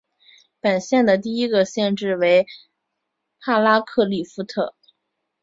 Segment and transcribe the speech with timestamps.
[0.59, 2.47] 本县的第一个县治为
[3.39, 4.73] 帕拉克利夫特。